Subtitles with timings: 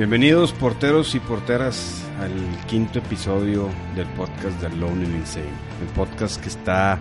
[0.00, 2.32] Bienvenidos porteros y porteras al
[2.66, 6.98] quinto episodio del podcast de Alone and Insane, el podcast que está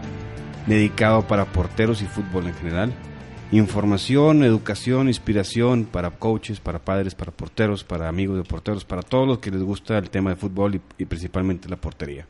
[0.68, 2.94] dedicado para porteros y fútbol en general.
[3.54, 9.26] Información, educación, inspiración para coaches, para padres, para porteros, para amigos de porteros, para todos
[9.26, 12.26] los que les gusta el tema de fútbol y, y principalmente la portería.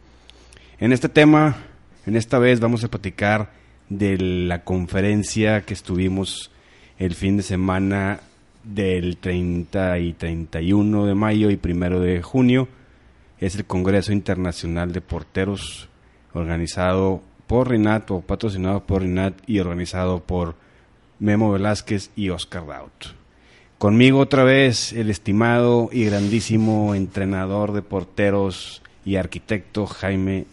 [0.79, 1.57] En este tema,
[2.05, 3.53] en esta vez vamos a platicar
[3.89, 6.51] de la conferencia que estuvimos
[6.99, 8.19] el fin de semana
[8.73, 12.67] del 30 y 31 de mayo y primero de junio.
[13.39, 15.89] Es el Congreso Internacional de Porteros
[16.33, 20.55] organizado por Rinat o patrocinado por Rinat y organizado por
[21.19, 23.19] Memo Velázquez y Oscar Daut.
[23.77, 30.45] Conmigo otra vez el estimado y grandísimo entrenador de porteros y arquitecto Jaime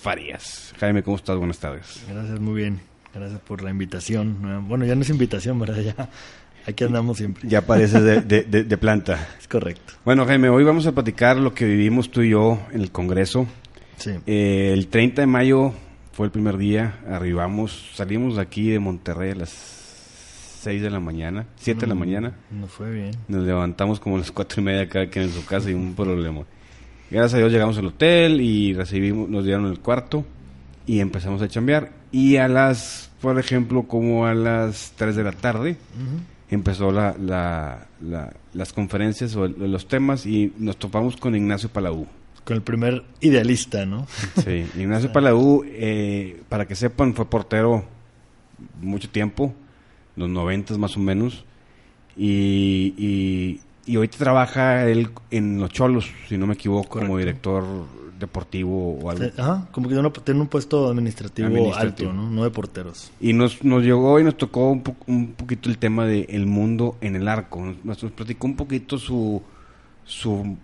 [0.00, 0.72] Farías.
[0.78, 1.36] Jaime, ¿cómo estás?
[1.36, 2.04] Buenas tardes.
[2.08, 2.80] Gracias, muy bien.
[3.12, 4.68] Gracias por la invitación.
[4.68, 5.82] Bueno, ya no es invitación, ¿verdad?
[5.98, 6.08] Ya
[6.68, 7.48] aquí andamos siempre.
[7.48, 9.28] Ya pareces de, de, de, de, planta.
[9.38, 9.94] Es correcto.
[10.04, 13.46] Bueno, Jaime, hoy vamos a platicar lo que vivimos tú y yo en el Congreso.
[13.96, 14.12] Sí.
[14.26, 15.72] Eh, el 30 de mayo
[16.12, 17.00] fue el primer día.
[17.08, 19.78] Arribamos, salimos de aquí de Monterrey a las
[20.60, 22.34] 6 de la mañana, 7 de la mañana.
[22.50, 23.12] Nos fue bien.
[23.28, 25.94] Nos levantamos como a las 4 y media cada quien en su casa y un
[25.94, 26.42] problema.
[27.10, 30.26] Gracias a Dios llegamos al hotel y recibimos, nos dieron el cuarto
[30.86, 31.92] y empezamos a chambear.
[32.12, 35.76] Y a las, por ejemplo, como a las 3 de la tarde,
[36.50, 42.06] empezó la, la, la, las conferencias o los temas y nos topamos con Ignacio Palau.
[42.44, 44.06] Con el primer idealista, ¿no?
[44.44, 47.84] Sí, Ignacio Palau, eh, para que sepan, fue portero
[48.80, 49.54] mucho tiempo,
[50.16, 51.44] los noventas más o menos,
[52.16, 57.06] y, y, y ahorita trabaja él en Los Cholos, si no me equivoco, Correcto.
[57.06, 57.64] como director
[58.18, 59.24] deportivo o algo.
[59.36, 62.10] Ajá, como que tiene, tiene un puesto administrativo, Administrativo.
[62.10, 62.30] alto, ¿no?
[62.30, 63.10] No de porteros.
[63.20, 66.46] Y nos, nos llegó y nos tocó un, po un poquito el tema de el
[66.46, 67.64] mundo en el arco.
[67.84, 69.42] Nos, nos platicó un poquito su,
[70.04, 70.56] su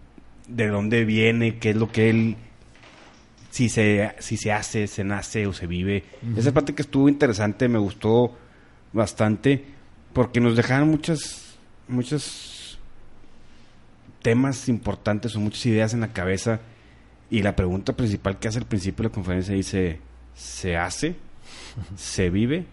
[0.49, 2.37] de dónde viene, qué es lo que él
[3.51, 6.03] si se, si se hace, se nace o se vive.
[6.23, 6.39] Uh -huh.
[6.39, 8.37] Esa parte que estuvo interesante, me gustó
[8.93, 9.65] bastante,
[10.13, 11.57] porque nos dejaron muchas,
[11.87, 12.81] muchos
[14.23, 16.61] temas importantes o muchas ideas en la cabeza.
[17.31, 19.99] Y la pregunta principal que hace al principio de la conferencia dice,
[20.35, 21.17] ¿se hace?
[21.97, 22.65] ¿Se vive?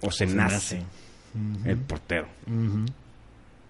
[0.00, 0.54] ¿O se, nace?
[0.54, 0.82] nace.
[1.34, 1.70] Uh -huh.
[1.70, 2.26] El portero.
[2.46, 2.86] Uh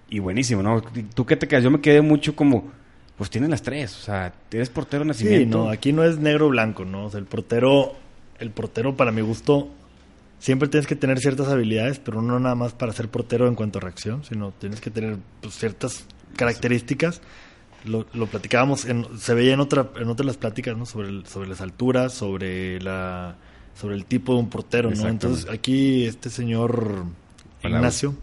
[0.08, 0.82] Y buenísimo, ¿no?
[1.14, 1.64] ¿Tú qué te quedas?
[1.64, 2.70] Yo me quedé mucho como,
[3.16, 3.96] pues tienen las tres.
[3.96, 5.58] O sea, eres portero de nacimiento.
[5.58, 7.06] Sí, no, aquí no es negro o blanco, ¿no?
[7.06, 7.94] O sea, el portero,
[8.38, 9.68] el portero para mi gusto,
[10.38, 13.78] siempre tienes que tener ciertas habilidades, pero no nada más para ser portero en cuanto
[13.78, 16.04] a reacción, sino tienes que tener pues, ciertas
[16.36, 17.20] características.
[17.86, 20.86] Lo, lo platicábamos, en, se veía en otra en otras las pláticas, ¿no?
[20.86, 23.36] Sobre, el, sobre las alturas, sobre la
[23.74, 25.08] sobre el tipo de un portero, ¿no?
[25.08, 27.04] Entonces aquí este señor
[27.62, 27.78] Palau.
[27.78, 28.14] Ignacio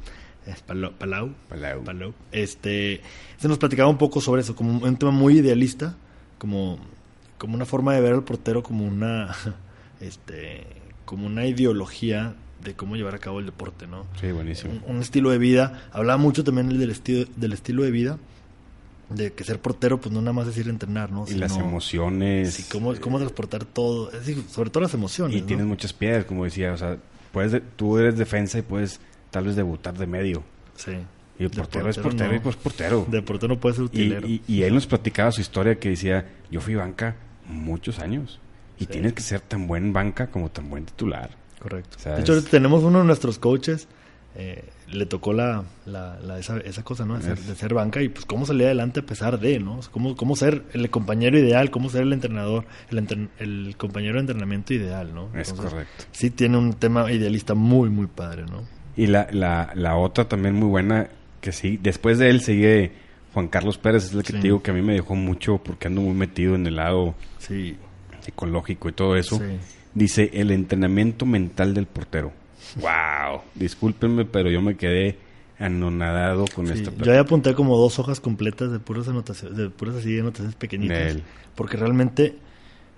[0.68, 1.84] Palau, Palau, Palau.
[1.84, 3.02] Palau, este,
[3.38, 5.96] se nos platicaba un poco sobre eso, como un tema muy idealista,
[6.38, 6.80] como,
[7.38, 9.34] como una forma de ver al portero como una,
[10.02, 10.66] este,
[11.06, 14.06] como una ideología de cómo llevar a cabo el deporte, ¿no?
[14.20, 14.74] Sí, buenísimo.
[14.86, 15.90] Un, un estilo de vida.
[15.92, 18.18] Hablaba mucho también del estilo, del estilo de vida,
[19.10, 21.24] de que ser portero, pues no nada más es ir a entrenar, ¿no?
[21.26, 22.54] Y Sino, las emociones.
[22.54, 25.36] Sí, cómo, cómo transportar todo, es decir, sobre todo las emociones.
[25.38, 25.48] Y ¿no?
[25.48, 26.98] tienes muchas piedras, como decía, o sea,
[27.32, 29.00] puedes, tú eres defensa y puedes
[29.32, 30.44] tal vez debutar de medio.
[30.76, 30.92] Sí.
[31.40, 32.36] Y el portero, portero, es portero no.
[32.36, 33.06] y pues portero.
[33.10, 34.28] De portero no puede ser utilero.
[34.28, 37.16] Y, y, y, él nos platicaba su historia que decía, yo fui banca
[37.48, 38.40] muchos años.
[38.80, 38.92] Y Sí.
[38.92, 41.32] tienes que ser tan buen banca como tan buen titular.
[41.60, 41.98] Correcto.
[42.10, 43.88] De hecho, tenemos uno de nuestros coaches,
[44.36, 47.16] eh, le tocó la, la, la- esa, esa cosa, ¿no?
[47.18, 49.80] De ser, de ser banca y pues cómo salir adelante a pesar de, ¿no?
[49.92, 54.22] Cómo, cómo ser el compañero ideal, cómo ser el entrenador, el, entren- el compañero de
[54.22, 55.30] entrenamiento ideal, ¿no?
[55.38, 56.06] Es correcto.
[56.12, 58.64] Sí tiene un tema idealista muy, muy padre, ¿no?
[58.96, 61.10] Y la, la, la otra también muy buena,
[61.42, 62.92] que sí, después de él sigue
[63.34, 64.38] Juan Carlos Pérez, es el que Sí.
[64.40, 67.16] te digo que a mí me dejó mucho porque ando muy metido en el lado
[67.40, 67.76] Sí.
[68.22, 69.38] psicológico y todo eso.
[69.38, 69.46] Sí.
[69.96, 72.32] Dice el entrenamiento mental del portero.
[72.78, 75.18] Wow, discúlpenme, pero yo me quedé
[75.60, 79.70] anonadado con Sí, esta Yo ahí apunté como dos hojas completas de puras anotaciones, de
[79.70, 81.18] puras así anotaciones pequeñitas.
[81.56, 82.36] Porque realmente,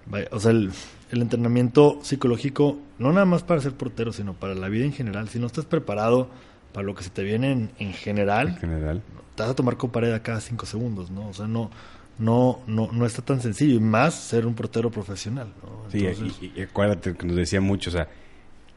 [0.06, 0.72] vaya, o sea, el,
[1.12, 5.30] el entrenamiento psicológico, no nada más para ser portero, sino para la vida en general.
[5.30, 6.30] Si no estás preparado
[6.74, 9.02] para lo que se te viene en, en general, en general.
[9.36, 11.28] te vas a tomar con pared a cada cinco segundos, ¿no?
[11.28, 11.70] O sea, no,
[12.18, 13.76] no, no, no está tan sencillo.
[13.76, 15.90] Y más ser un portero profesional, ¿no?
[15.92, 16.06] Sí,
[16.42, 18.08] y, y acuérdate que nos decía mucho, o sea,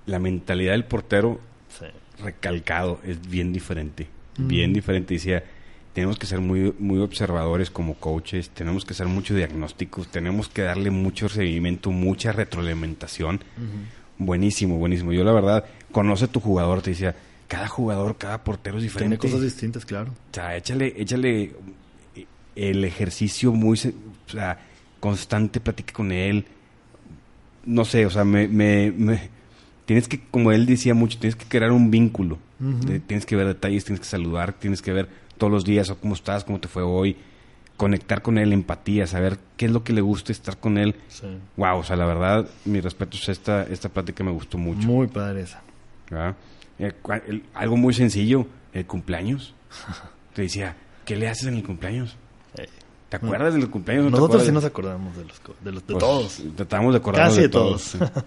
[0.08, 1.84] la mentalidad del portero sí.
[2.22, 4.08] recalcado es bien diferente.
[4.38, 4.48] Mm.
[4.48, 5.14] Bien diferente.
[5.14, 5.44] Decía,
[5.92, 10.62] tenemos que ser muy, muy observadores como coaches, tenemos que hacer muchos diagnósticos, tenemos que
[10.62, 13.40] darle mucho seguimiento, mucha retroalimentación.
[14.18, 15.12] Buenísimo, buenísimo.
[15.12, 17.14] Yo la verdad, conoce a tu jugador, te decía,
[17.46, 19.16] cada jugador, cada portero es diferente.
[19.18, 20.10] Tiene cosas distintas, claro.
[20.12, 21.52] O sea, échale, échale
[22.56, 23.94] el ejercicio muy, se-
[24.26, 24.58] o sea,
[25.00, 26.44] constante, platica con él.
[27.64, 29.30] No sé, o sea, me, me, me-
[29.88, 32.36] tienes que, como él decía mucho, tienes que crear un vínculo.
[32.58, 35.08] De- tienes que ver detalles, tienes que saludar, tienes que ver
[35.38, 37.16] todos los días, o cómo estás, cómo te fue hoy,
[37.78, 40.94] conectar con él, empatía, saber qué es lo que le gusta estar con él.
[41.08, 41.26] Sí.
[41.56, 44.86] Wow, o sea, la verdad, mi respeto es esta, esta plática me gustó mucho.
[44.86, 45.62] Muy padre esa.
[46.78, 46.92] Eh,
[47.26, 49.54] el- algo muy sencillo, el cumpleaños.
[50.34, 50.76] Te decía,
[51.06, 52.16] ¿qué le haces en el cumpleaños?
[52.56, 52.66] Eh,
[53.08, 54.04] ¿Te acuerdas del cumpleaños?
[54.06, 56.42] ¿No Nosotros sí nos acordamos de los, de, los, de Pues, todos.
[56.56, 57.92] Tratamos de acordarnos Casi de de todos.
[57.92, 58.10] todos.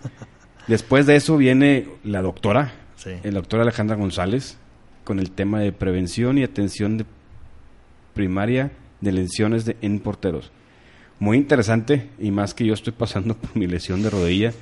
[0.68, 3.12] Después de eso viene la doctora, Sí.
[3.24, 4.58] la doctora Alejandra González,
[5.04, 7.06] con el tema de prevención y atención de
[8.14, 8.72] primaria
[9.02, 10.52] de lesiones de, en porteros.
[11.20, 14.54] Muy interesante, y más que yo estoy pasando por mi lesión de rodilla.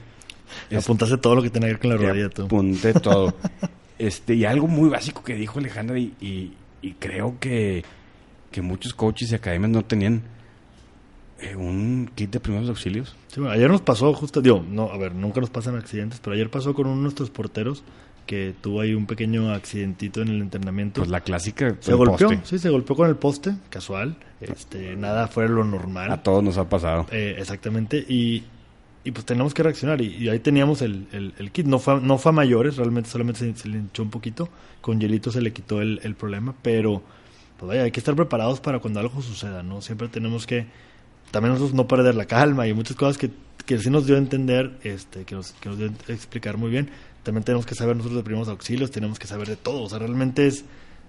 [0.76, 2.44] Apuntaste todo lo que tenía que ver con la rodilla tú.
[2.46, 3.36] apunté todo.
[3.98, 7.84] este, y algo muy básico que dijo Alejandra, y, y- y creo que,
[8.52, 10.22] que muchos coaches y academias no tenían
[11.58, 13.16] un kit de primeros auxilios.
[13.28, 16.34] Sí, bueno, ayer nos pasó justo, digo, no, a ver, nunca nos pasan accidentes, pero
[16.36, 17.84] ayer pasó con uno de nuestros porteros
[18.26, 21.02] que tuvo ahí un pequeño accidentito en el entrenamiento.
[21.02, 22.40] Pues la clásica se golpeó, poste.
[22.44, 26.12] sí, se golpeó con el poste, casual, este, nada fuera de lo normal.
[26.12, 27.08] A todos nos ha pasado.
[27.12, 28.44] Eh, exactamente, y,
[29.04, 30.00] y pues tenemos que reaccionar.
[30.02, 31.66] Y, y ahí teníamos el, el- el kit.
[31.66, 34.48] No fue, no fue a mayores, realmente solamente se, se le hinchó un poquito.
[34.82, 37.02] Con hielito se le quitó el, el problema, pero
[37.58, 39.82] pues vaya, hay que estar preparados para cuando algo suceda, ¿no?
[39.82, 40.68] Siempre tenemos que
[41.32, 43.30] también nosotros no perder la calma y muchas cosas que,
[43.66, 46.70] que sí nos dio a entender, este, que nos, que nos dio a explicar muy
[46.72, 46.90] bien.
[47.24, 49.84] También tenemos que saber nosotros de primeros auxilios, tenemos que saber de todo.
[49.84, 50.64] O sea, realmente es,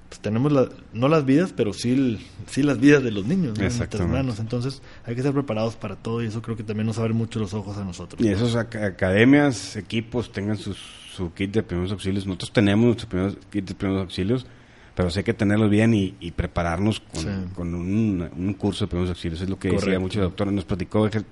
[0.09, 2.19] pues tenemos la- no las vidas, pero sí, el-
[2.49, 3.65] sí las vidas de los niños ¿no?
[3.79, 4.39] nuestras manos.
[4.41, 7.39] Entonces hay que estar preparados para todo y eso creo que también nos abre mucho
[7.39, 8.21] los ojos a nosotros.
[8.21, 10.77] Y esos ac- academias, equipos, tengan sus,
[11.17, 12.27] su kit de primeros auxilios.
[12.27, 14.47] Nosotros tenemos nuestro primeros, kit de primeros auxilios,
[14.95, 17.29] pero sí hay que tenerlos bien y, y prepararnos con, Sí.
[17.55, 19.41] con un, un curso de primeros auxilios.
[19.41, 20.53] Es lo que decía mucho el doctor.
[20.53, 21.25] Nos platicó ejer-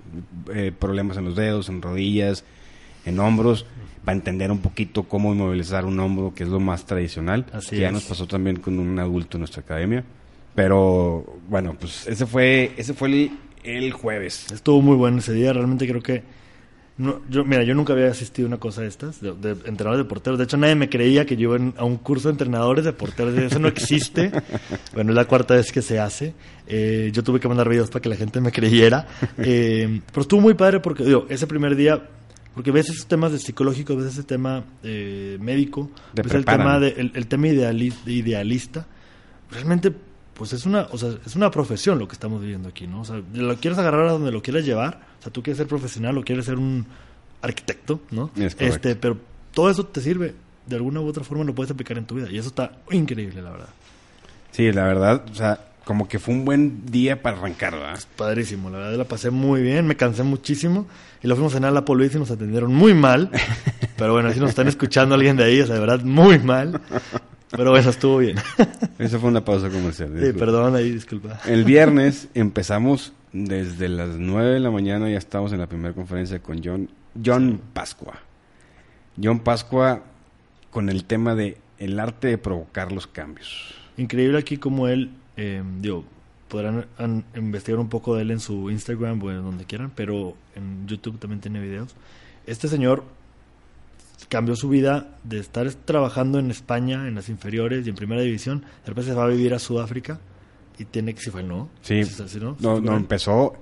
[0.54, 2.44] eh, problemas en los dedos, en rodillas,
[3.04, 3.66] en hombros,
[4.04, 7.46] para entender un poquito cómo inmovilizar un hombro, que es lo más tradicional.
[7.52, 10.04] Así que ya nos pasó también con un adulto en nuestra academia.
[10.54, 13.30] Pero bueno, pues ese fue, ese fue el,
[13.64, 14.50] el jueves.
[14.52, 16.22] Estuvo muy bueno ese día, realmente creo que...
[16.98, 19.98] No, yo, mira, yo nunca había asistido a una cosa de estas, de, de entrenadores
[19.98, 20.36] de porteros.
[20.36, 23.38] De hecho, nadie me creía que yo iba a un curso de entrenadores de porteros.
[23.38, 24.32] Eso no existe.
[24.94, 26.34] bueno, es la cuarta vez que se hace.
[26.66, 29.06] Eh, yo tuve que mandar videos para que la gente me creyera.
[29.38, 32.02] Eh, pero estuvo muy padre porque, digo, ese primer día,
[32.54, 36.88] porque ves esos temas de psicológico, ves ese tema eh, médico, ves el tema, de,
[36.88, 38.86] el, el tema ideali- idealista.
[39.52, 39.92] Realmente,
[40.38, 43.00] pues es una, o sea, es una profesión lo que estamos viviendo aquí, ¿no?
[43.00, 45.00] O sea, lo quieres agarrar a donde lo quieres llevar.
[45.18, 46.86] O sea, tú quieres ser profesional o quieres ser un
[47.42, 48.30] arquitecto, ¿no?
[48.36, 49.18] Es este, pero
[49.52, 50.34] todo eso te sirve.
[50.66, 52.30] De alguna u otra forma lo puedes aplicar en tu vida.
[52.30, 53.68] Y eso está increíble, la verdad.
[54.52, 57.98] Sí, la verdad, o sea, como que fue un buen día para arrancar, ¿verdad?
[58.16, 60.86] Padrísimo, la verdad la pasé muy bien, me cansé muchísimo.
[61.22, 63.30] Y lo fuimos a cenar a la Luis y nos atendieron muy mal.
[63.96, 66.80] Pero bueno, si nos están escuchando alguien de ahí, o sea, de verdad, muy mal.
[67.50, 68.36] Pero bueno, estuvo bien.
[68.98, 70.08] Eso fue una pausa comercial.
[70.10, 70.38] Sí, disculpa.
[70.38, 71.40] perdón ahí, disculpa.
[71.46, 76.40] El viernes empezamos desde las 9 de la mañana, ya estamos en la primera conferencia
[76.40, 76.90] con John,
[77.24, 78.18] John Pascua.
[79.22, 80.02] John Pascua
[80.70, 83.74] con el tema de el arte de provocar los cambios.
[83.96, 86.04] Increíble aquí como él, eh, digo,
[86.48, 90.34] podrán an- investigar un poco de él en su Instagram o en donde quieran, pero
[90.54, 91.94] en YouTube también tiene videos.
[92.46, 93.04] Este señor
[94.28, 98.60] cambió su vida de estar trabajando en España, en las inferiores y en primera división,
[98.60, 100.18] de repente se va a vivir a Sudáfrica
[100.78, 101.68] y tiene que, si fue, ¿no?
[101.82, 102.56] Sí, ¿Sí, no?
[102.60, 103.54] no, empezó.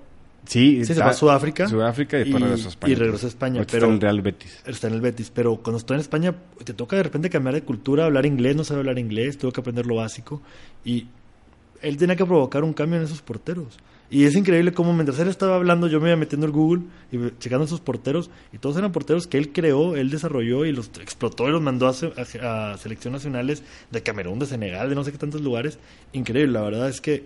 [0.46, 1.66] Sí, Sí, se fue a Sudáfrica.
[1.66, 2.92] Sudáfrica y después regresó a España.
[2.92, 4.62] Y regresó a España, pero está en el Real Betis.
[4.64, 7.62] está en el Betis, pero cuando estoy en España te toca de repente cambiar de
[7.62, 10.40] cultura, hablar inglés, no sabe hablar inglés, tuvo que aprender lo básico
[10.84, 11.08] y
[11.83, 13.78] él tenía que provocar un cambio en esos porteros.
[14.09, 17.18] Y es increíble cómo mientras él estaba hablando yo me iba metiendo el Google y
[17.40, 21.49] checando esos porteros y todos eran porteros que él creó, él desarrolló y los explotó
[21.49, 25.18] y los mandó a, a, selecciones nacionales de Camerún, de Senegal, de no sé qué
[25.18, 25.80] tantos lugares.
[26.12, 27.25] Increíble, la verdad es que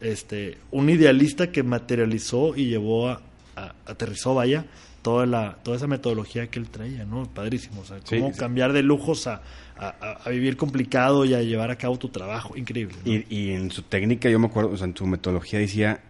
[0.00, 3.20] este un idealista que materializó y llevó a,
[3.56, 4.64] a- aterrizó vaya
[5.02, 8.38] toda la toda esa metodología que él traía no padrísimo o sea Sí, cómo sí.
[8.38, 9.42] cambiar de lujos a,
[9.78, 13.12] a- vivir complicado y a llevar a cabo tu trabajo increíble ¿no?
[13.12, 16.00] Y, y en su técnica, yo me acuerdo, o sea, en su metodología decía,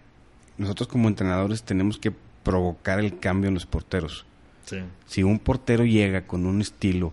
[0.59, 4.27] nosotros como entrenadores tenemos que provocar el cambio en los porteros.
[4.67, 7.13] sí Si un portero llega con un estilo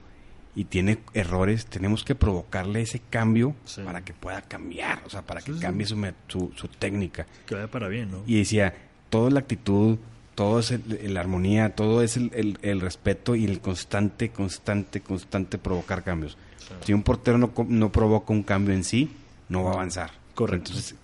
[0.54, 3.82] y tiene errores, tenemos que provocarle ese cambio Sí.
[3.86, 5.96] para que pueda cambiar, o sea, para que Sí, cambie su,
[6.28, 7.26] su, su técnica.
[7.46, 8.74] que vaya para bien no Y decía,
[9.10, 9.98] toda la actitud,
[10.36, 15.02] todo es el- la armonía, todo es el, el- el respeto y el constante, constante,
[15.02, 16.38] constante provocar cambios.
[16.86, 19.12] Si un portero no, no provoca un cambio en sí,
[19.50, 20.12] no va a avanzar.
[20.36, 20.70] Correcto.
[20.72, 20.96] Entonces,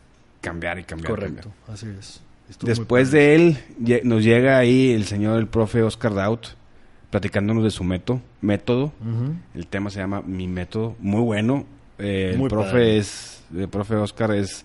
[0.41, 1.09] cambiar y cambiar.
[1.09, 1.73] Correcto, cambiar.
[1.73, 2.21] así es.
[2.49, 3.57] Estuvo Después de él,
[4.03, 6.47] nos llega ahí el señor, el profe Oscar Daut,
[7.09, 8.21] platicándonos de su método.
[8.41, 8.93] método.
[9.53, 11.65] El tema se llama Mi Método, muy bueno.
[11.99, 12.97] Eh, el profe padre.
[12.99, 14.63] es, el profe Oscar es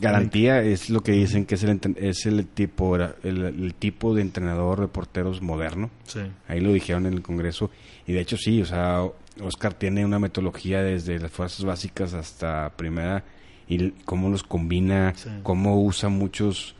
[0.00, 4.22] garantía, es lo que dicen que es el, es el tipo, el, el tipo de
[4.22, 5.90] entrenador de porteros moderno.
[6.04, 6.20] Sí.
[6.48, 7.70] Ahí lo dijeron en el Congreso.
[8.06, 9.02] Y de hecho sí, o sea,
[9.42, 13.24] Oscar tiene una metodología desde las fuerzas básicas hasta primera
[13.68, 15.28] y cómo los combina, Sí.
[15.42, 16.74] cómo usa muchos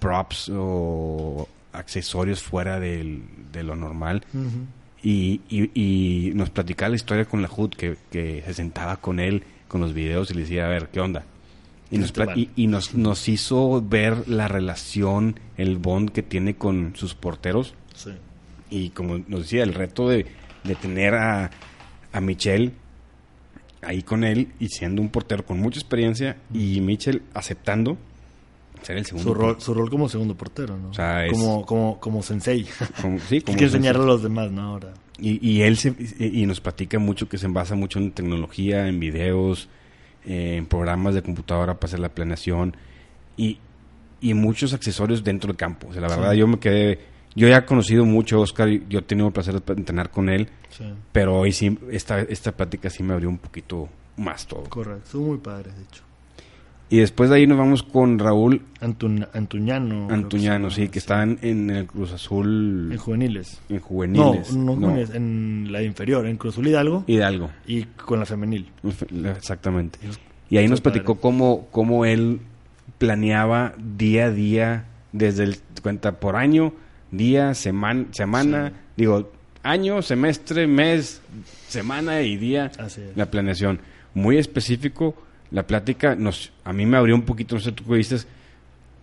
[0.00, 3.22] props o accesorios fuera del-
[3.52, 4.24] de lo normal.
[5.02, 9.20] Y, y, y nos platicaba la historia con la HUD, que, que se sentaba con
[9.20, 11.24] él con los videos y le decía, a ver, ¿qué onda?
[11.90, 16.56] Y, nos, Este y, y nos, nos hizo ver la relación, el bond que tiene
[16.56, 17.74] con sus porteros.
[17.94, 18.10] Sí.
[18.70, 20.26] Y como nos decía, el reto de,
[20.64, 21.50] de tener a,
[22.12, 22.72] a Michel
[23.82, 27.96] ahí con él y siendo un portero con mucha experiencia y Michel aceptando
[28.82, 29.28] ser el segundo.
[29.28, 30.90] Su rol, su rol como segundo portero, ¿no?
[30.90, 32.66] O sea, es- como, como, como sensei.
[33.00, 34.62] como- sí, Hay como que enseñarle a los demás, ¿no?
[34.62, 34.92] Ahora.
[35.18, 38.86] Y, y él se- y y nos platica mucho que se basa mucho en tecnología,
[38.88, 39.68] en videos,
[40.26, 42.76] eh, en programas de computadora para hacer la planeación
[43.36, 43.58] y,
[44.20, 45.88] y muchos accesorios dentro del campo.
[45.88, 46.16] O sea, la Sí.
[46.20, 46.98] verdad, yo me quedé.
[47.34, 50.10] Yo ya he conocido mucho a Oscar, y yo he tenido el placer de entrenar
[50.10, 50.84] con él, Sí.
[51.12, 54.64] pero hoy sí, esta, esta plática sí me abrió un poquito más todo.
[54.64, 55.18] Correcto.
[55.18, 56.02] Muy padre, de hecho.
[56.88, 60.06] Y después de ahí nos vamos con Raúl Antun- Antuñano.
[60.08, 63.60] Antuñano, sí, que están en el Cruz Azul En juveniles.
[63.68, 64.52] en No, juveniles.
[64.54, 67.50] no, juveniles, en la inferior, en Cruzul Hidalgo Hidalgo.
[67.66, 68.68] y con la femenil.
[69.36, 69.98] Exactamente.
[70.48, 72.38] Y ahí nos platicó cómo, cómo él
[72.98, 76.72] planeaba día a día, desde el cuenta por año,
[77.10, 78.74] día, semana, semana, Sí.
[78.96, 79.32] digo,
[79.64, 81.20] año, semestre, mes,
[81.68, 83.16] semana y día, Así es.
[83.16, 83.80] la planeación.
[84.14, 85.14] Muy específico,
[85.50, 88.16] la plática nos, a mí me abrió un poquito, no sé tú qué viste,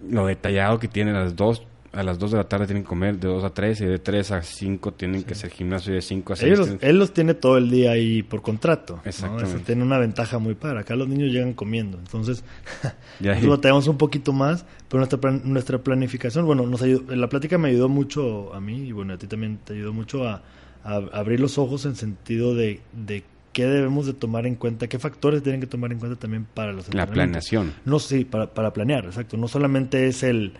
[0.09, 2.89] lo detallado que tiene a las dos, a las 2 de la tarde tienen que
[2.89, 5.97] comer, de 2 a 3, y de 3 a 5 tienen que hacer gimnasio, y
[5.97, 8.95] de 5 a 6 Ellos los- él los tiene todo el día ahí por contrato.
[8.95, 9.01] ¿no?
[9.09, 9.51] Exactamente.
[9.57, 10.79] Eso tiene una ventaja muy padre.
[10.79, 11.99] Acá los niños llegan comiendo.
[11.99, 12.43] Entonces,
[13.19, 17.59] nosotros batallamos un poquito más, pero nuestra, plan- nuestra planificación, bueno, nos ayudó, la plática
[17.59, 20.41] me ayudó mucho a mí y bueno, a ti también te ayudó mucho a,
[20.83, 23.23] a abrir los ojos en sentido de, de
[23.53, 26.73] qué debemos de tomar en cuenta, qué factores tienen que tomar en cuenta también para
[26.73, 27.47] los la entrenamientos.
[27.47, 27.73] planeación.
[27.85, 29.37] No, sí, para, para planear, exacto.
[29.37, 30.53] No solamente es el,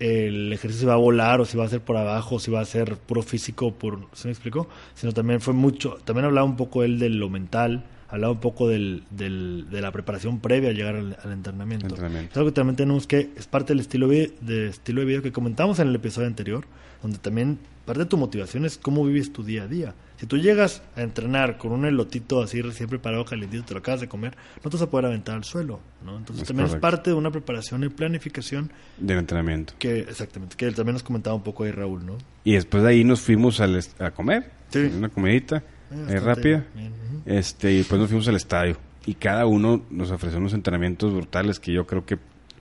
[0.00, 2.50] el ejercicio si va a volar o si va a ser por abajo, o si
[2.50, 4.68] va a ser puro físico, por, ¿se me explicó?
[4.94, 8.66] Sino también fue mucho, también hablaba un poco él de lo mental, hablaba un poco
[8.68, 11.86] del, del, de la preparación previa a llegar al, al entrenamiento.
[11.86, 12.32] Entrenamiento.
[12.32, 15.22] Es algo que también tenemos que, es parte del estilo de, de estilo de vida
[15.22, 16.64] que comentamos en el episodio anterior,
[17.02, 19.94] donde también parte de tu motivación es cómo vives tu día a día.
[20.20, 24.02] Si tú llegas a entrenar con un elotito así recién preparado, calentito, te lo acabas
[24.02, 26.18] de comer, no te vas a poder aventar al suelo, ¿no?
[26.18, 29.72] Entonces Es también es parte de una preparación y planificación del entrenamiento.
[29.78, 32.18] que, exactamente, que también nos comentaba un poco ahí Raúl, ¿no?
[32.44, 34.90] Y después de ahí nos fuimos al a comer, Sí.
[34.96, 36.92] una comidita Eh, eh, rápida, bien,
[37.24, 38.76] este, y después nos fuimos al estadio.
[39.06, 42.18] Y cada uno nos ofreció unos entrenamientos brutales que yo creo que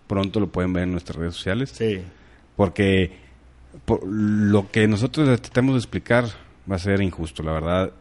[0.07, 1.71] pronto lo pueden ver en nuestras redes sociales.
[1.75, 1.99] Sí,
[2.55, 3.11] Porque
[3.85, 6.25] por lo que nosotros tratamos de explicar
[6.69, 7.91] va a ser injusto, la verdad.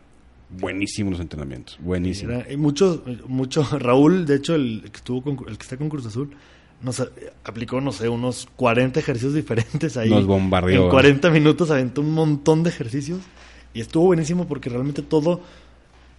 [0.51, 2.35] Buenísimos los entrenamientos, buenísimos.
[2.37, 5.89] Era- y mucho, mucho, Raúl, de hecho, el que estuvo con, el que está con
[5.89, 6.31] Cruz Azul,
[6.83, 7.03] nos
[7.45, 10.11] aplicó, no sé, unos 40 ejercicios diferentes ahí.
[10.11, 10.85] Nos bombardeó.
[10.85, 13.21] En 40 minutos aventó un montón de ejercicios
[13.75, 15.41] y estuvo buenísimo porque realmente todo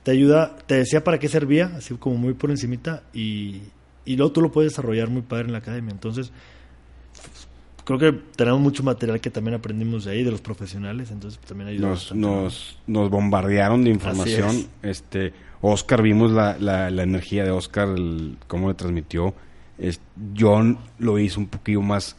[0.03, 3.61] te ayuda, te decía para qué servía, así como muy por encimita y,
[4.05, 5.91] y luego tú lo puedes desarrollar muy padre en la academia.
[5.91, 6.31] Entonces,
[7.85, 11.69] creo que tenemos mucho material que también aprendimos de ahí, de los profesionales, entonces también
[11.69, 14.67] ayuda nos, nos, nos bombardearon de información.
[14.83, 19.33] Este, Oscar, vimos la, la, la energía de Oscar, el- cómo le transmitió.
[19.77, 19.99] Es,
[20.37, 22.15] John lo hizo un poquito más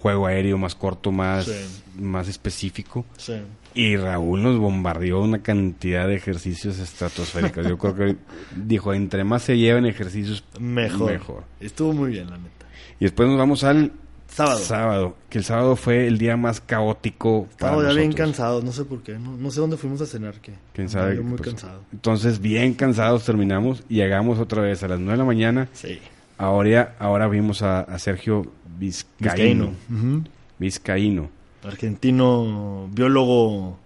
[0.00, 1.82] juego aéreo, más corto, más, Sí.
[2.02, 3.04] más específico.
[3.16, 3.34] Sí.
[3.74, 7.66] Y Raúl nos bombardeó una cantidad de ejercicios estratosféricos.
[7.66, 8.16] Yo creo que
[8.56, 11.10] dijo, entre más se lleven ejercicios, Mejor.
[11.12, 11.44] mejor.
[11.58, 12.66] Estuvo muy bien, la neta.
[13.00, 13.90] Y después nos vamos al
[14.34, 14.58] Sábado.
[14.58, 18.72] sábado, que el sábado fue el día más caótico para Estamos ya bien cansados, no
[18.72, 19.18] sé por qué.
[19.18, 20.34] No, no sé dónde fuimos a cenar.
[20.40, 20.52] ¿qué?
[20.72, 21.20] ¿Quién sabe?
[21.20, 21.82] Muy Pues, cansado.
[21.92, 25.68] Entonces, bien cansados terminamos y llegamos otra vez a las 9 de la mañana.
[25.72, 26.00] Sí.
[26.36, 29.72] Ahora, ahora vimos a, a Sergio Vizcaíno.
[29.88, 30.24] Vizcaíno.
[30.58, 31.30] Vizcaíno.
[31.62, 33.78] Argentino, biólogo,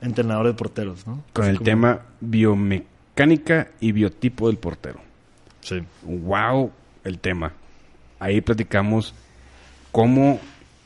[0.00, 1.22] entrenador de porteros, ¿no?
[1.34, 4.98] Con Así el como- tema biomecánica y biotipo del portero.
[5.60, 5.82] Sí.
[6.02, 6.70] Wow,
[7.04, 7.52] el tema.
[8.18, 9.14] Ahí platicamos
[9.92, 10.40] cómo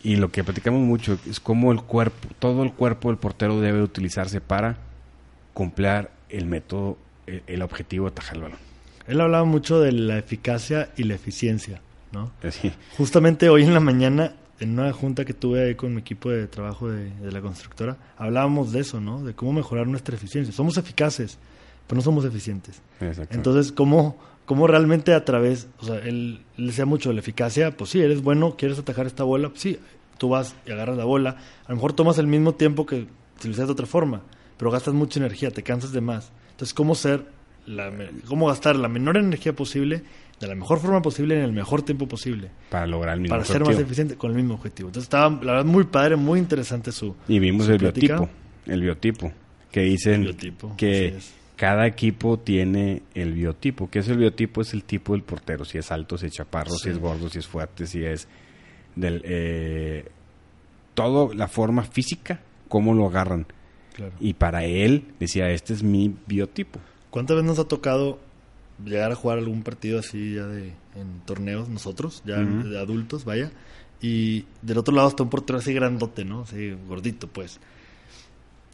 [0.05, 3.83] Y lo que platicamos mucho es cómo el cuerpo, todo el cuerpo del portero debe
[3.83, 4.77] utilizarse para
[5.55, 8.59] cumplir el método, el, el objetivo de atajar el balón.
[9.07, 11.81] Él hablaba mucho de la eficacia y la eficiencia,
[12.13, 12.33] ¿no?
[12.43, 12.71] Así.
[12.99, 16.49] Justamente hoy en la mañana, en una junta que tuve ahí con mi equipo de
[16.49, 19.25] trabajo de, de la constructora, hablábamos de eso, ¿no?
[19.25, 20.53] De cómo mejorar nuestra eficiencia.
[20.53, 21.39] Somos eficaces,
[21.87, 22.81] pero no somos eficientes.
[23.31, 27.77] Entonces, ¿cómo, cómo realmente a través, o sea, él, él decía mucho de la eficacia,
[27.77, 29.79] pues sí, eres bueno, quieres atajar esta bola, pues sí,
[30.19, 31.37] tú vas y agarras la bola,
[31.67, 33.07] a lo mejor tomas el mismo tiempo que
[33.39, 34.23] si lo hicieras de otra forma,
[34.57, 36.33] pero gastas mucha energía, te cansas de más.
[36.53, 37.27] Entonces, ¿cómo ser,
[37.67, 37.93] la,
[38.27, 40.03] cómo gastar la menor energía posible,
[40.41, 43.45] de la mejor forma posible, en el mejor tiempo posible, para lograr el mismo para
[43.45, 43.87] ser más objetivo.
[43.87, 44.89] eficiente con el mismo objetivo?
[44.89, 47.15] Entonces, estaba, la verdad, muy padre, muy interesante su...
[47.29, 48.17] Y vimos su el plática.
[48.17, 48.31] biotipo,
[48.67, 49.33] el biotipo,
[49.71, 51.15] que dicen El biotipo, que.
[51.57, 53.89] Cada equipo tiene el biotipo.
[53.91, 54.61] ¿Qué es el biotipo?
[54.63, 56.85] Es el tipo del portero, si es alto, si es chaparro, Sí.
[56.85, 58.29] si es gordo, si es fuerte, si es
[58.97, 59.23] del...
[59.25, 60.09] Eh,
[60.95, 63.47] todo, la forma física, cómo lo agarran.
[63.95, 64.13] Claro.
[64.21, 66.81] Y para él, decía, este es mi biotipo.
[67.11, 68.19] ¿Cuántas veces nos ha tocado
[68.85, 73.51] llegar a jugar algún partido así ya de en torneos nosotros, ya de adultos, vaya?
[74.01, 76.43] Y del otro lado está un portero así grandote, ¿no?
[76.43, 77.61] Así gordito, pues.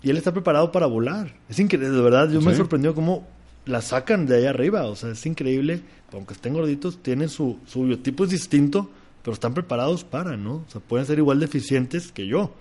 [0.03, 1.35] Y él está preparado para volar.
[1.49, 2.57] Es increíble, de verdad, yo me Sí.
[2.57, 3.27] sorprendió cómo
[3.67, 4.85] la sacan de ahí arriba.
[4.87, 5.81] O sea, es increíble.
[6.13, 8.91] Aunque estén gorditos, tienen su, su biotipo es distinto,
[9.23, 10.55] pero están preparados para, ¿no?
[10.55, 12.55] O sea, pueden ser igual de eficientes que yo.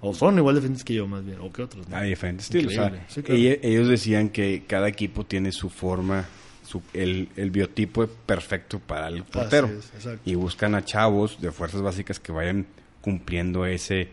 [0.00, 1.38] O son igual de eficientes que yo, más bien.
[1.40, 1.88] O que otros.
[1.88, 1.96] ¿no?
[1.96, 2.72] A diferentes estilos.
[2.72, 3.06] O sea, Increíble.
[3.08, 3.40] Sí, claro.
[3.40, 6.24] ella- ellos decían que cada equipo tiene su forma,
[6.66, 9.68] su, el, el biotipo perfecto para el portero.
[9.68, 9.90] Es,
[10.24, 12.66] y buscan a chavos de fuerzas básicas que vayan
[13.02, 14.08] cumpliendo ese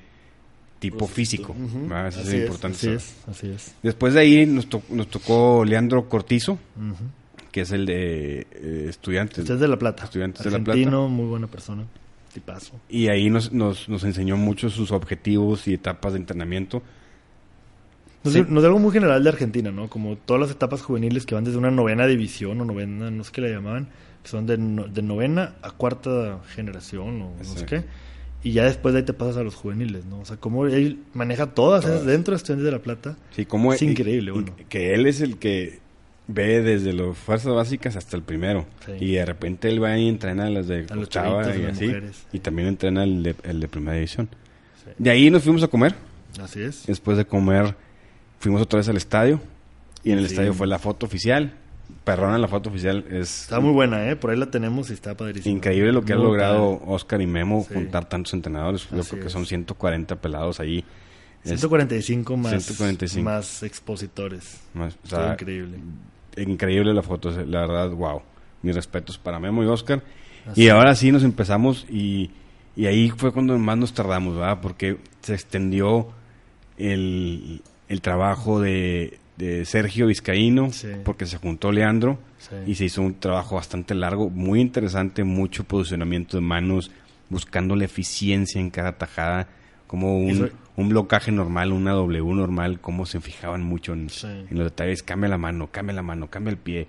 [0.91, 1.55] tipo físico.
[1.85, 2.77] Eso Así es importante.
[2.77, 3.75] Así es, así es.
[3.81, 6.57] Después de ahí nos, to- nos tocó Leandro Cortizo,
[7.51, 9.39] que es el de eh, estudiantes.
[9.39, 10.03] Usted es de La Plata.
[10.05, 11.83] Estudiantes de La Argentino, muy buena persona.
[12.33, 12.79] Tipazo.
[12.89, 16.81] Y ahí nos, nos, nos enseñó mucho sus objetivos y etapas de entrenamiento.
[18.23, 18.39] Nos, Sí.
[18.47, 19.89] nos dio algo muy general de Argentina, ¿no?
[19.89, 23.31] Como todas las etapas juveniles que van desde una novena división o novena, no sé
[23.33, 23.89] qué le llamaban,
[24.24, 27.83] que son de, no- de novena a cuarta generación o no sé qué.
[28.44, 30.20] Y ya después de ahí te pasas a los juveniles, ¿no?
[30.20, 32.08] O sea, como él maneja todas esas Todas.
[32.08, 33.18] dentro de Estudiantes de La Plata.
[33.32, 34.56] Sí, como Es increíble, y- bueno.
[34.70, 35.79] Que él es el que
[36.27, 38.66] ve desde las fuerzas básicas hasta el primero.
[38.86, 38.92] Sí.
[39.00, 41.86] Y de repente él va y entrena a las de A los octava y así.
[41.86, 42.25] mujeres.
[42.34, 44.29] Y también entrena el de, el de primera división.
[44.84, 44.92] Sí.
[44.98, 45.96] De ahí nos fuimos a comer.
[46.42, 46.86] Así es.
[46.86, 47.75] Después de comer,
[48.40, 49.40] fuimos otra vez al estadio.
[50.03, 50.34] Y en el Sí.
[50.34, 51.53] estadio fue la foto oficial.
[52.03, 54.15] Perrona, la foto oficial es Está muy buena, ¿eh?
[54.15, 55.55] Por ahí la tenemos y está padrísima.
[55.55, 56.93] increíble lo que ha Muy logrado padre.
[56.93, 57.74] Oscar y Memo Sí.
[57.75, 58.89] juntar tantos entrenadores.
[58.89, 59.33] Yo Así creo que es.
[59.33, 60.83] son 140 pelados ahí.
[61.43, 63.24] Es 145 más, 145.
[63.24, 64.61] más expositores.
[64.74, 65.77] más- o sea, increíble.
[66.37, 68.22] increíble la foto, la verdad, wow.
[68.61, 70.03] Mis respetos para Memo y Oscar.
[70.48, 72.31] Así y ahora sí nos empezamos y,
[72.75, 74.59] y ahí fue cuando más nos tardamos, ¿verdad?
[74.61, 76.07] Porque se extendió
[76.77, 80.89] el, el trabajo de, de Sergio Vizcaíno, Sí.
[81.03, 82.55] porque se juntó Leandro Sí.
[82.67, 86.91] y se hizo un trabajo bastante largo, muy interesante, mucho posicionamiento de manos,
[87.29, 89.48] buscando la eficiencia en cada tajada,
[89.87, 94.27] como un, Eso- un blocaje normal, una W normal, cómo se fijaban mucho en, Sí.
[94.27, 96.87] en los detalles, cambia la mano, cambia la mano, cambia el pie.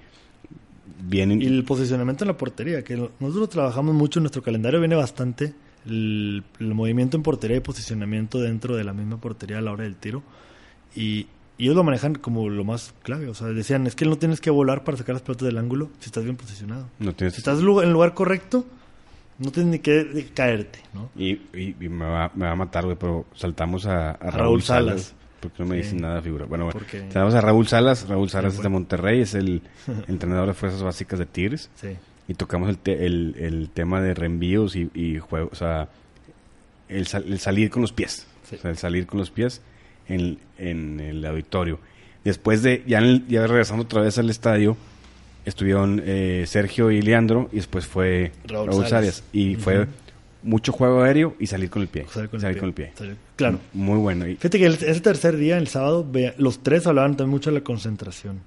[1.02, 4.94] Vienen Y el posicionamiento en la portería, que nosotros trabajamos mucho en nuestro calendario, viene
[4.96, 5.54] bastante
[5.86, 9.84] el, el movimiento en portería y posicionamiento dentro de la misma portería a la hora
[9.84, 10.22] del tiro.
[10.94, 11.26] Y,
[11.58, 13.28] y ellos lo manejan como lo más clave.
[13.28, 15.90] O sea, decían, es que no tienes que volar para sacar las pelotas del ángulo
[16.00, 16.88] si estás bien posicionado.
[16.98, 18.64] no tienes Si estás en el lugar correcto,
[19.38, 21.10] no tienes ni que caerte, ¿no?
[21.16, 24.38] y, y- y me, va, me va a matar, güey, pero saltamos a, a Raúl,
[24.38, 24.86] Raúl Salas.
[25.02, 25.14] Salas.
[25.40, 25.82] Porque no me Sí.
[25.82, 26.46] dicen nada, figura.
[26.46, 26.80] Bueno, bueno.
[26.90, 28.08] Saludamos a Raúl Salas.
[28.08, 28.68] Raúl Salas Sí, es de.
[28.70, 29.60] Monterrey, es el
[30.08, 31.68] entrenador de fuerzas básicas de Tigres.
[31.74, 31.88] Sí.
[32.28, 35.88] Y tocamos el, te- el, el tema de reenvíos y, y juegos, o sea,
[36.88, 38.26] el, sal- el salir con los pies.
[38.48, 38.56] Sí.
[38.56, 39.60] O sea, el salir con los pies
[40.08, 41.78] en, en el auditorio.
[42.24, 44.76] Después de, ya, en el- ya regresando otra vez al estadio,
[45.44, 48.86] estuvieron eh, Sergio y Leandro y después fue Raúl Raúl.
[48.86, 49.24] Salas.
[49.32, 49.86] Y fue
[50.42, 52.06] mucho juego aéreo y salir con el pie.
[52.10, 52.86] Salir con, salir el, con pie.
[52.86, 52.98] el pie.
[53.06, 53.58] Salir- Claro.
[53.72, 54.26] Muy bueno.
[54.26, 57.50] Y Fíjate que el- ese tercer día, el sábado, vea- los tres hablaban también mucho
[57.50, 58.40] de la concentración.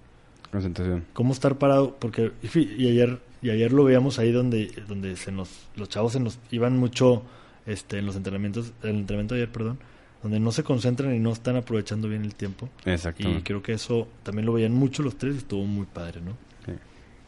[0.51, 1.03] concentración.
[1.13, 5.49] cómo estar parado porque y ayer y ayer lo veíamos ahí donde donde se nos
[5.75, 7.21] los chavos se nos iban mucho
[7.65, 9.77] este en los entrenamientos el entrenamiento de ayer perdón
[10.23, 13.29] donde no se concentran y no están aprovechando bien el tiempo Exacto.
[13.29, 16.35] y creo que eso también lo veían mucho los tres y estuvo muy padre no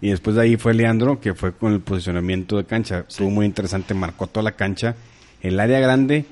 [0.02, 3.04] Y después de ahí fue Leandro, que fue con el posicionamiento de cancha.
[3.08, 4.95] Estuvo muy interesante, marcó toda la cancha.
[5.41, 6.23] El área grande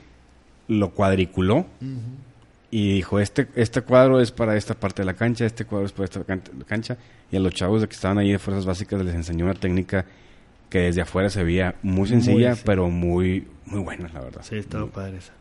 [0.70, 1.66] lo cuadriculó
[2.72, 5.92] y dijo, este, este cuadro es para esta parte de la cancha, este cuadro es
[5.92, 6.98] para esta can- cancha.
[7.30, 10.06] Y a los chavos de que estaban ahí de Fuerzas Básicas les enseñó una técnica
[10.70, 12.64] que desde afuera se veía muy sencilla, Muy, sí.
[12.66, 14.42] pero muy, muy buena, la verdad.
[14.44, 15.34] Sí, estaba padre esa.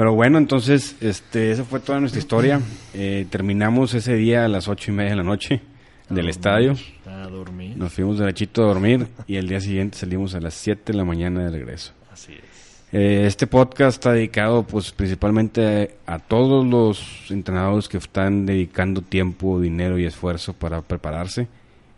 [0.00, 2.58] Pero bueno, entonces, este, esa fue toda nuestra historia.
[2.94, 5.60] Eh, terminamos ese día a las ocho y media de la noche
[6.08, 6.74] del estadio.
[7.04, 7.76] A dormir.
[7.76, 11.04] Nos fuimos derechito a dormir y el día siguiente salimos a las 7 de la
[11.04, 11.92] mañana de regreso.
[12.10, 12.94] Así es.
[12.94, 19.60] Eh, este podcast está dedicado pues principalmente a todos los entrenadores que están dedicando tiempo,
[19.60, 21.46] dinero y esfuerzo para prepararse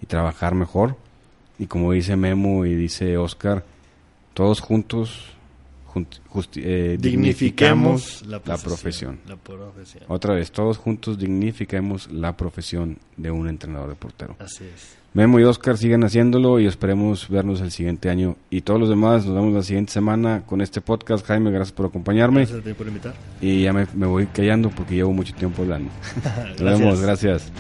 [0.02, 0.96] y trabajar mejor.
[1.56, 3.64] Y como dice Memo y dice Oscar,
[4.34, 5.36] todos juntos
[6.56, 9.20] eh, dignificamos la, profesión.
[9.26, 10.04] La profesión.
[10.08, 14.36] Otra vez, todos juntos dignifiquemos la profesión de un entrenador de portero.
[14.38, 15.02] Así es.
[15.14, 18.36] Memo y Oscar sigan haciéndolo y esperemos vernos el siguiente año.
[18.48, 21.26] Y todos los demás nos vemos la siguiente semana con este podcast.
[21.26, 22.40] Jaime, gracias por acompañarme.
[22.40, 23.14] Gracias a ti por invitar.
[23.42, 25.90] Y ya me, me voy callando porque llevo mucho tiempo hablando.
[26.58, 27.52] Nos vemos, gracias.